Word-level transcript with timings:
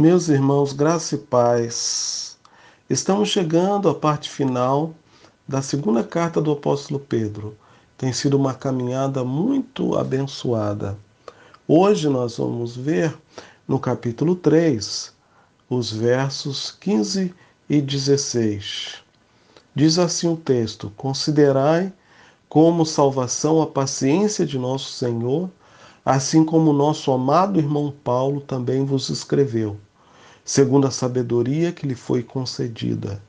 Meus 0.00 0.28
irmãos, 0.28 0.72
graça 0.72 1.16
e 1.16 1.18
paz. 1.18 2.38
Estamos 2.88 3.30
chegando 3.30 3.88
à 3.88 3.94
parte 3.96 4.30
final 4.30 4.94
da 5.46 5.60
segunda 5.60 6.04
carta 6.04 6.40
do 6.40 6.52
apóstolo 6.52 7.00
Pedro. 7.00 7.56
Tem 7.96 8.12
sido 8.12 8.36
uma 8.36 8.54
caminhada 8.54 9.24
muito 9.24 9.98
abençoada. 9.98 10.96
Hoje 11.66 12.08
nós 12.08 12.36
vamos 12.36 12.76
ver 12.76 13.12
no 13.66 13.80
capítulo 13.80 14.36
3, 14.36 15.12
os 15.68 15.90
versos 15.90 16.70
15 16.70 17.34
e 17.68 17.80
16. 17.80 19.02
Diz 19.74 19.98
assim 19.98 20.32
o 20.32 20.36
texto: 20.36 20.92
Considerai 20.96 21.92
como 22.48 22.86
salvação 22.86 23.60
a 23.60 23.66
paciência 23.66 24.46
de 24.46 24.60
nosso 24.60 24.92
Senhor, 24.92 25.50
assim 26.04 26.44
como 26.44 26.72
nosso 26.72 27.10
amado 27.10 27.58
irmão 27.58 27.92
Paulo 28.04 28.40
também 28.40 28.84
vos 28.84 29.08
escreveu 29.08 29.76
segundo 30.48 30.86
a 30.86 30.90
sabedoria 30.90 31.72
que 31.72 31.86
lhe 31.86 31.94
foi 31.94 32.22
concedida, 32.22 33.22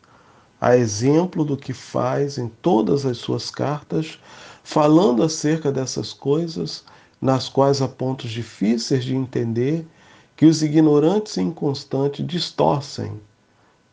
a 0.59 0.77
exemplo 0.77 1.43
do 1.43 1.57
que 1.57 1.73
faz 1.73 2.37
em 2.37 2.47
todas 2.47 3.05
as 3.05 3.17
suas 3.17 3.51
cartas, 3.51 4.17
falando 4.63 5.21
acerca 5.21 5.69
dessas 5.69 6.13
coisas, 6.13 6.85
nas 7.19 7.49
quais 7.49 7.81
há 7.81 7.89
pontos 7.89 8.31
difíceis 8.31 9.03
de 9.03 9.13
entender, 9.13 9.85
que 10.37 10.45
os 10.45 10.63
ignorantes 10.63 11.35
e 11.35 11.41
inconstantes 11.41 12.25
distorcem, 12.25 13.19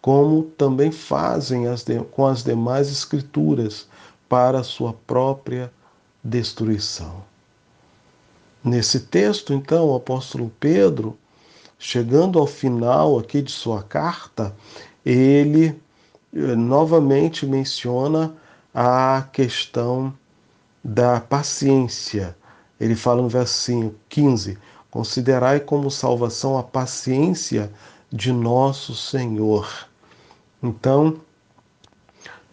como 0.01 0.45
também 0.56 0.93
fazem 0.93 1.66
as 1.66 1.82
de, 1.82 1.98
com 2.12 2.27
as 2.27 2.45
demais 2.45 2.88
escrituras 2.88 3.88
para 4.29 4.62
sua 4.62 4.93
própria 5.04 5.73
destruição. 6.23 7.24
Nesse 8.62 9.01
texto, 9.01 9.52
então, 9.52 9.88
o 9.88 9.96
apóstolo 9.96 10.52
Pedro 10.60 11.18
chegando 11.79 12.39
ao 12.39 12.47
final 12.47 13.19
aqui 13.19 13.43
de 13.43 13.51
sua 13.51 13.83
carta, 13.83 14.55
ele 15.05 15.80
eh, 16.35 16.57
novamente 16.57 17.46
menciona 17.46 18.35
a 18.74 19.27
questão 19.33 20.13
da 20.83 21.21
paciência. 21.21 22.37
Ele 22.79 22.95
fala 22.95 23.23
no 23.23 23.29
versinho 23.29 23.95
15: 24.09 24.59
Considerai 24.91 25.60
como 25.60 25.91
salvação 25.91 26.59
a 26.59 26.63
paciência 26.63 27.73
de 28.13 28.33
nosso 28.33 28.95
Senhor. 28.95 29.88
Então, 30.63 31.16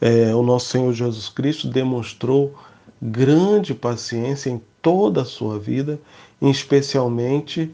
é, 0.02 0.36
o 0.36 0.44
nosso 0.44 0.68
Senhor 0.68 0.92
Jesus 0.94 1.30
Cristo 1.30 1.68
demonstrou 1.70 2.54
grande 3.02 3.74
paciência 3.74 4.50
em 4.50 4.62
toda 4.82 5.22
a 5.22 5.26
sua 5.26 5.60
vida, 5.60 6.00
especialmente 6.42 7.74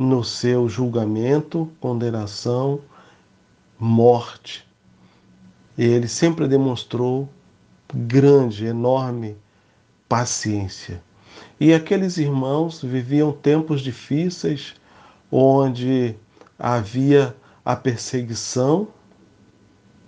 no 0.00 0.24
seu 0.24 0.66
julgamento, 0.66 1.70
condenação, 1.78 2.80
morte. 3.78 4.66
Ele 5.76 6.08
sempre 6.08 6.48
demonstrou 6.48 7.28
grande, 7.92 8.64
enorme 8.64 9.36
paciência. 10.08 11.02
E 11.60 11.74
aqueles 11.74 12.16
irmãos 12.16 12.82
viviam 12.82 13.30
tempos 13.30 13.82
difíceis, 13.82 14.74
onde 15.30 16.16
havia 16.58 17.36
a 17.62 17.76
perseguição, 17.76 18.88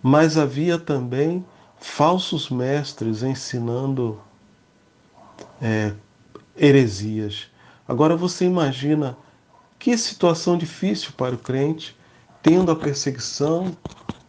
mas 0.03 0.39
havia 0.39 0.79
também 0.79 1.45
falsos 1.77 2.49
mestres 2.49 3.23
ensinando 3.23 4.19
é, 5.61 5.93
heresias. 6.57 7.51
Agora 7.87 8.17
você 8.17 8.47
imagina 8.47 9.19
que 9.83 9.99
situação 9.99 10.57
difícil 10.57 11.11
para 11.17 11.35
o 11.35 11.39
crente, 11.39 11.97
tendo 12.41 12.71
a 12.71 12.77
perseguição 12.77 13.77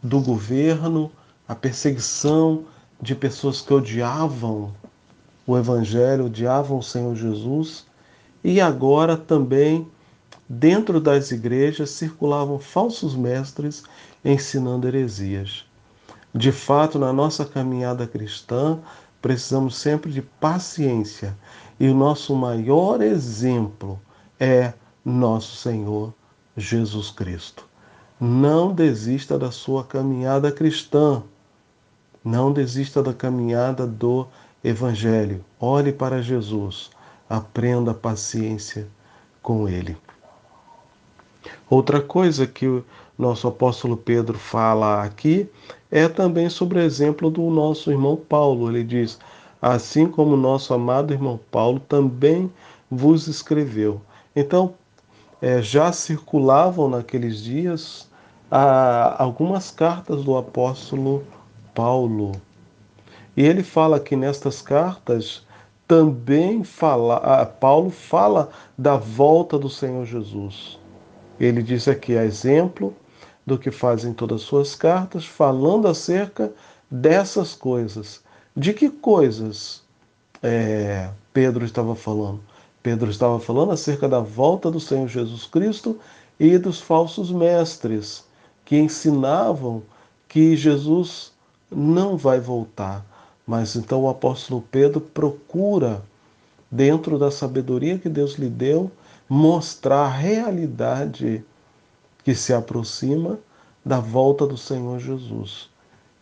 do 0.02 0.20
governo, 0.20 1.12
a 1.48 1.54
perseguição 1.54 2.66
de 3.00 3.14
pessoas 3.14 3.62
que 3.62 3.72
odiavam 3.72 4.74
o 5.46 5.56
Evangelho, 5.56 6.26
odiavam 6.26 6.80
o 6.80 6.84
Senhor 6.84 7.16
Jesus, 7.16 7.86
e 8.44 8.60
agora 8.60 9.16
também 9.16 9.88
dentro 10.50 11.00
das 11.00 11.30
igrejas 11.30 11.92
circulavam 11.92 12.58
falsos 12.58 13.16
mestres 13.16 13.84
ensinando 14.26 14.88
heresias. 14.88 15.66
De 16.34 16.52
fato, 16.52 16.98
na 16.98 17.14
nossa 17.14 17.46
caminhada 17.46 18.08
cristã, 18.08 18.80
precisamos 19.22 19.76
sempre 19.76 20.12
de 20.12 20.24
paciência, 20.24 21.38
e 21.80 21.88
o 21.88 21.94
nosso 21.94 22.36
maior 22.36 23.04
exemplo 23.04 24.02
é 24.40 24.74
nosso 25.04 25.56
Senhor 25.56 26.14
Jesus 26.56 27.10
Cristo. 27.10 27.66
Não 28.20 28.74
desista 28.74 29.38
da 29.38 29.52
sua 29.52 29.84
caminhada 29.84 30.52
cristã. 30.52 31.24
Não 32.24 32.54
desista 32.54 33.04
da 33.04 33.14
caminhada 33.14 33.86
do 33.86 34.28
Evangelho. 34.64 35.44
Olhe 35.60 35.92
para 35.92 36.22
Jesus. 36.22 36.90
Aprenda 37.30 37.94
paciência 37.94 38.88
com 39.42 39.68
Ele. 39.68 39.98
Outra 41.70 42.02
coisa 42.02 42.48
que 42.48 42.66
o 42.66 42.86
nosso 43.18 43.48
apóstolo 43.48 43.98
Pedro 43.98 44.38
fala 44.38 45.04
aqui 45.04 45.50
é 45.92 46.08
também 46.08 46.50
sobre 46.50 46.80
o 46.80 46.82
exemplo 46.82 47.30
do 47.30 47.42
nosso 47.50 47.92
irmão 47.92 48.16
Paulo. 48.16 48.70
Ele 48.70 48.84
diz: 48.84 49.20
Assim 49.62 50.08
como 50.08 50.38
nosso 50.38 50.74
amado 50.74 51.14
irmão 51.14 51.40
Paulo 51.52 51.80
também 51.80 52.52
vos 52.90 53.28
escreveu. 53.28 54.02
Então, 54.36 54.76
é, 55.44 55.62
já 55.62 55.92
circulavam 55.92 56.90
naqueles 56.90 57.44
dias 57.44 58.10
ah, 58.50 59.22
algumas 59.22 59.70
cartas 59.72 60.24
do 60.24 60.38
apóstolo 60.38 61.22
Paulo. 61.76 62.32
E 63.36 63.44
ele 63.44 63.62
fala 63.62 64.00
que 64.00 64.16
nestas 64.16 64.62
cartas 64.62 65.46
também 65.86 66.64
fala, 66.64 67.18
ah, 67.18 67.46
Paulo 67.46 67.90
fala 67.90 68.52
da 68.78 68.96
volta 68.96 69.60
do 69.60 69.70
Senhor 69.70 70.06
Jesus. 70.06 70.80
Ele 71.38 71.62
diz 71.62 71.90
aqui, 71.90 72.18
a 72.18 72.24
exemplo 72.24 72.96
do 73.46 73.60
que 73.60 73.70
faz 73.70 74.06
em 74.06 74.14
todas 74.14 74.44
as 74.44 74.48
suas 74.48 74.76
cartas, 74.76 75.26
falando 75.26 75.90
acerca 75.90 76.54
dessas 76.90 77.54
coisas. 77.54 78.24
De 78.56 78.74
que 78.74 78.90
coisas 78.90 79.84
é, 80.42 81.10
Pedro 81.34 81.66
estava 81.66 81.98
falando? 81.98 82.40
Pedro 82.84 83.10
estava 83.10 83.40
falando 83.40 83.72
acerca 83.72 84.10
da 84.10 84.20
volta 84.20 84.70
do 84.70 84.80
Senhor 84.80 85.08
Jesus 85.08 85.46
Cristo 85.46 85.98
e 86.38 86.58
dos 86.58 86.82
falsos 86.82 87.32
mestres 87.32 88.26
que 88.66 88.78
ensinavam 88.78 89.82
que 90.28 90.58
Jesus 90.58 91.32
não 91.72 92.18
vai 92.18 92.42
voltar. 92.42 93.06
Mas 93.48 93.78
então 93.78 94.04
o 94.04 94.10
apóstolo 94.10 94.62
Pedro 94.70 95.00
procura, 95.00 96.04
dentro 96.70 97.18
da 97.18 97.32
sabedoria 97.32 97.98
que 97.98 98.10
Deus 98.10 98.34
lhe 98.34 98.50
deu, 98.50 98.92
mostrar 99.30 100.06
a 100.06 100.10
realidade 100.10 101.44
que 102.24 102.36
se 102.36 102.54
aproxima 102.54 103.40
da 103.86 104.00
volta 104.00 104.46
do 104.46 104.58
Senhor 104.58 105.00
Jesus. 105.00 105.70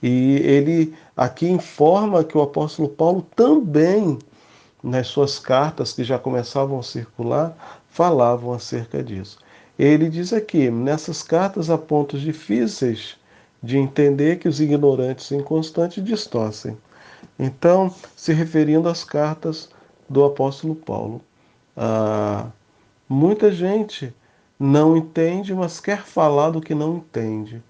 E 0.02 0.36
ele 0.44 0.96
aqui 1.16 1.48
informa 1.48 2.24
que 2.24 2.38
o 2.38 2.42
apóstolo 2.42 2.90
Paulo 2.90 3.26
também 3.36 4.18
nas 4.84 5.08
suas 5.08 5.38
cartas 5.38 5.94
que 5.94 6.04
já 6.04 6.18
começavam 6.18 6.80
a 6.80 6.84
circular, 6.84 7.56
falavam 7.90 8.54
acerca 8.54 9.04
disso. 9.04 9.38
Ele 9.78 10.10
diz 10.10 10.34
aqui: 10.34 10.70
nessas 10.70 11.22
cartas 11.24 11.70
há 11.70 11.78
pontos 11.78 12.22
difíceis 12.22 13.18
de 13.62 13.78
entender 13.78 14.40
que 14.40 14.48
os 14.48 14.60
ignorantes 14.60 15.32
inconstantes 15.32 16.04
distorcem. 16.04 16.78
Então, 17.38 17.94
se 18.16 18.34
referindo 18.34 18.90
às 18.90 19.04
cartas 19.04 19.70
do 20.10 20.24
apóstolo 20.24 20.76
Paulo, 20.76 21.22
ah, 21.78 22.48
muita 23.08 23.52
gente 23.52 24.14
não 24.60 24.98
entende, 24.98 25.54
mas 25.54 25.80
quer 25.80 26.04
falar 26.04 26.52
do 26.52 26.62
que 26.62 26.74
não 26.76 26.98
entende. 26.98 27.62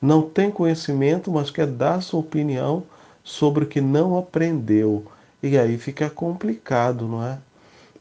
Não 0.00 0.22
tem 0.22 0.50
conhecimento, 0.50 1.30
mas 1.30 1.50
quer 1.50 1.66
dar 1.66 2.00
sua 2.02 2.20
opinião 2.20 2.84
sobre 3.24 3.64
o 3.64 3.66
que 3.66 3.80
não 3.80 4.16
aprendeu 4.16 5.04
e 5.42 5.56
aí 5.56 5.78
fica 5.78 6.10
complicado, 6.10 7.06
não 7.06 7.24
é? 7.24 7.38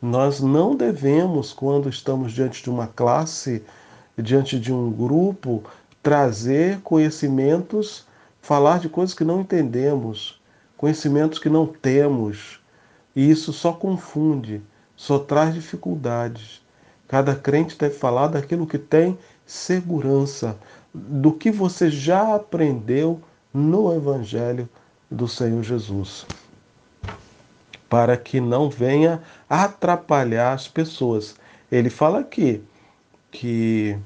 Nós 0.02 0.40
não 0.40 0.76
devemos, 0.76 1.54
quando 1.54 1.88
estamos 1.88 2.34
diante 2.34 2.64
de 2.64 2.70
uma 2.70 2.88
classe, 2.88 3.64
diante 4.18 4.60
de 4.60 4.74
um 4.74 4.92
grupo, 4.92 5.64
trazer 6.02 6.80
conhecimentos, 6.82 8.08
falar 8.42 8.80
de 8.80 8.90
coisas 8.90 9.14
que 9.14 9.24
não 9.24 9.42
entendemos, 9.42 10.42
conhecimentos 10.76 11.38
que 11.38 11.50
não 11.50 11.68
temos. 11.68 12.60
E 13.16 13.30
isso 13.30 13.54
só 13.54 13.72
confunde, 13.72 14.62
só 14.96 15.20
traz 15.20 15.54
dificuldades. 15.54 16.62
Cada 17.08 17.36
crente 17.36 17.78
deve 17.78 17.96
falar 17.96 18.28
daquilo 18.28 18.66
que 18.66 18.80
tem 18.80 19.18
segurança, 19.46 20.58
do 20.94 21.32
que 21.32 21.52
você 21.52 21.90
já 21.90 22.36
aprendeu 22.36 23.22
no 23.54 23.96
Evangelho 23.96 24.68
do 25.10 25.28
Senhor 25.28 25.62
Jesus 25.62 26.26
para 27.90 28.18
que 28.18 28.40
não 28.40 28.70
venha 28.70 29.22
atrapalhar 29.50 30.54
as 30.54 30.68
pessoas. 30.68 31.36
Ele 31.72 31.90
fala 31.90 32.20
aqui 32.20 32.62
que 33.32 33.98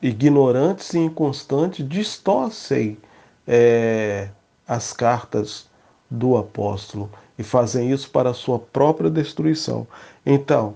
ignorantes 0.00 0.92
e 0.94 0.98
inconstantes 0.98 1.88
distorcem 1.88 2.98
é, 3.46 4.28
as 4.66 4.92
cartas 4.92 5.68
do 6.10 6.36
apóstolo 6.36 7.10
e 7.38 7.42
fazem 7.42 7.90
isso 7.90 8.10
para 8.10 8.30
a 8.30 8.34
sua 8.34 8.58
própria 8.58 9.10
destruição. 9.10 9.86
Então, 10.24 10.74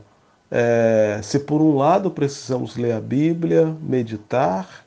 é, 0.51 1.21
se 1.23 1.39
por 1.41 1.61
um 1.61 1.77
lado 1.77 2.11
precisamos 2.11 2.77
ler 2.77 2.93
a 2.93 3.01
Bíblia, 3.01 3.77
meditar, 3.83 4.87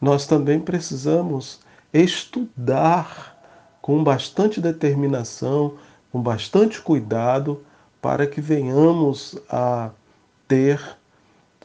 nós 0.00 0.26
também 0.26 0.60
precisamos 0.60 1.60
estudar 1.92 3.36
com 3.82 4.04
bastante 4.04 4.60
determinação, 4.60 5.74
com 6.10 6.20
bastante 6.20 6.80
cuidado, 6.80 7.62
para 8.00 8.26
que 8.26 8.40
venhamos 8.40 9.36
a 9.48 9.90
ter 10.46 10.80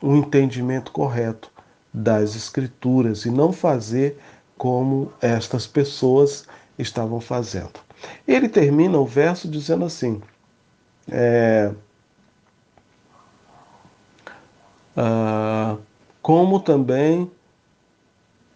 um 0.01 0.18
entendimento 0.18 0.92
correto 0.92 1.51
das 1.94 2.36
Escrituras 2.36 3.25
e 3.25 3.31
não 3.31 3.54
fazer 3.54 4.19
como 4.57 5.12
estas 5.22 5.68
pessoas 5.68 6.45
estavam 6.78 7.22
fazendo. 7.22 7.80
Ele 8.28 8.50
termina 8.50 8.98
o 8.98 9.06
verso 9.06 9.48
dizendo 9.48 9.86
assim: 9.86 10.22
é, 11.10 11.72
ah, 14.98 15.78
como 16.22 16.60
também 16.60 17.31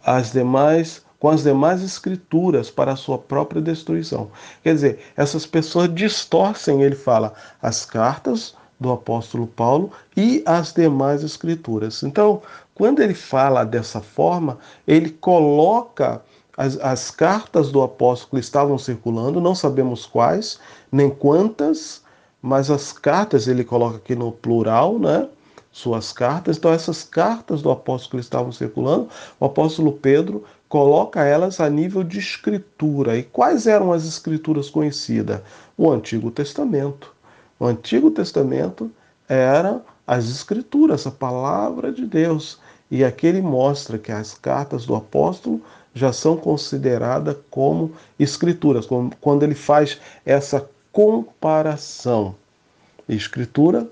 as 0.04 0.32
demais 0.32 1.06
com 1.20 1.30
as 1.30 1.44
demais 1.44 1.82
escrituras 1.82 2.70
para 2.70 2.94
a 2.94 2.96
sua 2.96 3.18
própria 3.18 3.62
destruição. 3.62 4.30
Quer 4.64 4.74
dizer, 4.74 5.00
essas 5.16 5.46
pessoas 5.46 5.94
distorcem, 5.94 6.82
ele 6.84 6.96
fala, 6.96 7.34
as 7.62 7.86
cartas 7.86 8.56
do 8.80 8.92
apóstolo 8.92 9.48
Paulo 9.48 9.92
e 10.16 10.44
as 10.46 10.74
demais 10.74 11.24
escrituras. 11.24 12.04
Então, 12.04 12.42
quando 12.76 13.02
ele 13.02 13.16
fala 13.16 13.64
dessa 13.64 14.02
forma, 14.02 14.60
ele 14.88 15.10
coloca 15.10 16.22
as, 16.56 16.78
as 16.80 17.10
cartas 17.10 17.72
do 17.72 17.82
apóstolo 17.82 18.32
que 18.32 18.40
estavam 18.40 18.78
circulando, 18.78 19.42
não 19.42 19.56
sabemos 19.56 20.06
quais, 20.06 20.60
nem 20.92 21.10
quantas, 21.10 22.02
mas 22.42 22.70
as 22.70 22.92
cartas 22.92 23.48
ele 23.48 23.64
coloca 23.64 23.98
aqui 23.98 24.16
no 24.16 24.32
plural, 24.32 25.00
né? 25.00 25.28
Suas 25.72 26.12
cartas. 26.12 26.58
Então, 26.58 26.72
essas 26.72 27.04
cartas 27.04 27.62
do 27.62 27.70
apóstolo 27.70 28.20
que 28.20 28.26
estavam 28.26 28.52
circulando, 28.52 29.10
o 29.40 29.46
apóstolo 29.46 29.92
Pedro 29.92 30.44
coloca 30.68 31.24
elas 31.24 31.60
a 31.60 31.70
nível 31.70 32.04
de 32.04 32.20
escritura. 32.20 33.18
E 33.18 33.24
quais 33.24 33.68
eram 33.68 33.94
as 33.94 34.06
escrituras 34.06 34.70
conhecidas? 34.70 35.42
O 35.78 35.92
Antigo 35.92 36.32
Testamento. 36.32 37.14
O 37.60 37.66
Antigo 37.66 38.12
Testamento 38.12 38.92
era 39.28 39.82
as 40.06 40.30
escrituras, 40.30 41.06
a 41.06 41.12
palavra 41.12 41.92
de 41.92 42.06
Deus. 42.06 42.60
E 42.90 43.04
aqui 43.04 43.28
ele 43.28 43.42
mostra 43.42 43.98
que 43.98 44.12
as 44.12 44.34
cartas 44.34 44.86
do 44.86 44.96
apóstolo 44.96 45.62
já 45.94 46.14
são 46.14 46.38
consideradas 46.38 47.36
como 47.50 47.92
escrituras, 48.20 48.88
quando 49.20 49.44
ele 49.44 49.56
faz 49.56 50.00
essa 50.26 50.70
comparação. 50.92 52.36
Escritura 53.10 53.88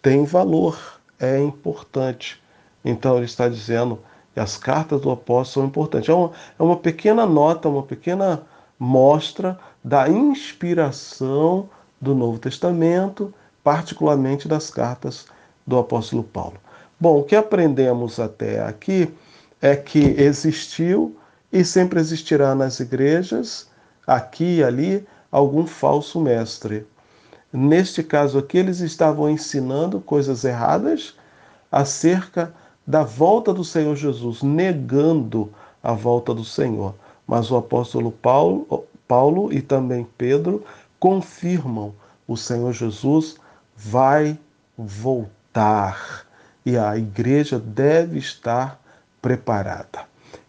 tem 0.00 0.24
valor, 0.24 0.95
é 1.18 1.38
importante. 1.38 2.42
Então 2.84 3.16
ele 3.16 3.26
está 3.26 3.48
dizendo 3.48 4.00
que 4.34 4.40
as 4.40 4.56
cartas 4.56 5.00
do 5.00 5.10
apóstolo 5.10 5.64
são 5.64 5.64
importantes. 5.66 6.08
É 6.08 6.14
uma, 6.14 6.32
é 6.58 6.62
uma 6.62 6.76
pequena 6.76 7.26
nota, 7.26 7.68
uma 7.68 7.82
pequena 7.82 8.42
mostra 8.78 9.58
da 9.82 10.08
inspiração 10.08 11.68
do 12.00 12.14
Novo 12.14 12.38
Testamento, 12.38 13.32
particularmente 13.64 14.46
das 14.46 14.70
cartas 14.70 15.26
do 15.66 15.78
apóstolo 15.78 16.22
Paulo. 16.22 16.58
Bom, 16.98 17.20
o 17.20 17.24
que 17.24 17.34
aprendemos 17.34 18.20
até 18.20 18.62
aqui 18.62 19.12
é 19.60 19.74
que 19.74 19.98
existiu 19.98 21.16
e 21.52 21.64
sempre 21.64 21.98
existirá 21.98 22.54
nas 22.54 22.80
igrejas, 22.80 23.68
aqui 24.06 24.58
e 24.58 24.64
ali, 24.64 25.06
algum 25.30 25.66
falso 25.66 26.20
mestre. 26.20 26.86
Neste 27.58 28.02
caso 28.02 28.38
aqui, 28.38 28.58
eles 28.58 28.80
estavam 28.80 29.30
ensinando 29.30 29.98
coisas 29.98 30.44
erradas 30.44 31.14
acerca 31.72 32.52
da 32.86 33.02
volta 33.02 33.50
do 33.50 33.64
Senhor 33.64 33.96
Jesus, 33.96 34.42
negando 34.42 35.50
a 35.82 35.94
volta 35.94 36.34
do 36.34 36.44
Senhor. 36.44 36.94
Mas 37.26 37.50
o 37.50 37.56
apóstolo 37.56 38.12
Paulo, 38.12 38.84
Paulo 39.08 39.50
e 39.50 39.62
também 39.62 40.06
Pedro 40.18 40.66
confirmam: 41.00 41.94
o 42.28 42.36
Senhor 42.36 42.74
Jesus 42.74 43.36
vai 43.74 44.38
voltar 44.76 46.26
e 46.62 46.76
a 46.76 46.94
igreja 46.98 47.58
deve 47.58 48.18
estar 48.18 48.78
preparada. 49.22 50.00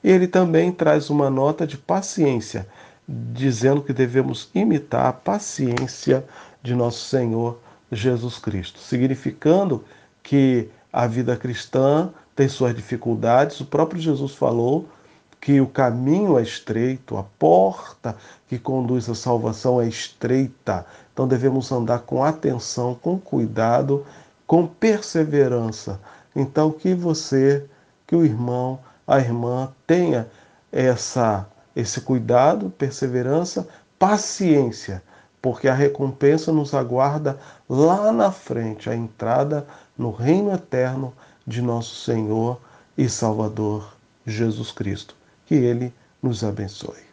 Ele 0.03 0.27
também 0.27 0.73
traz 0.73 1.09
uma 1.09 1.29
nota 1.29 1.65
de 1.65 1.77
paciência, 1.77 2.67
dizendo 3.07 3.81
que 3.81 3.93
devemos 3.93 4.49
imitar 4.53 5.05
a 5.05 5.13
paciência 5.13 6.25
de 6.67 6.75
nosso 6.75 7.05
Senhor 7.05 7.57
Jesus 7.91 8.37
Cristo, 8.37 8.79
significando 8.79 9.83
que 10.21 10.69
a 10.91 11.07
vida 11.07 11.35
cristã 11.37 12.09
tem 12.35 12.49
suas 12.49 12.75
dificuldades. 12.75 13.59
O 13.61 13.65
próprio 13.65 14.01
Jesus 14.01 14.33
falou 14.33 14.85
que 15.39 15.61
o 15.61 15.67
caminho 15.67 16.37
é 16.37 16.41
estreito, 16.41 17.17
a 17.17 17.23
porta 17.23 18.15
que 18.47 18.59
conduz 18.59 19.09
à 19.09 19.15
salvação 19.15 19.81
é 19.81 19.87
estreita. 19.87 20.85
Então 21.13 21.27
devemos 21.27 21.71
andar 21.71 21.99
com 21.99 22.23
atenção, 22.23 22.95
com 22.95 23.17
cuidado 23.17 24.05
com 24.47 24.65
perseverança. 24.65 25.99
Então, 26.33 26.71
que 26.71 26.95
você, 26.95 27.65
que 28.07 28.15
o 28.15 28.23
irmão, 28.23 28.79
a 29.05 29.19
irmã 29.19 29.69
tenha 29.85 30.27
essa 30.71 31.45
esse 31.75 32.01
cuidado, 32.01 32.71
perseverança, 32.71 33.67
paciência, 33.99 35.03
porque 35.41 35.67
a 35.67 35.73
recompensa 35.73 36.51
nos 36.51 36.73
aguarda 36.73 37.39
lá 37.69 38.11
na 38.11 38.31
frente, 38.31 38.89
a 38.89 38.95
entrada 38.95 39.65
no 39.97 40.11
reino 40.11 40.51
eterno 40.53 41.13
de 41.45 41.61
nosso 41.61 41.95
Senhor 42.03 42.59
e 42.97 43.07
Salvador 43.07 43.95
Jesus 44.25 44.71
Cristo. 44.71 45.15
Que 45.45 45.55
ele 45.55 45.93
nos 46.21 46.43
abençoe. 46.43 47.06